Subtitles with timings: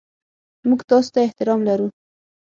[0.67, 1.87] موږ تاسو ته احترام لرو.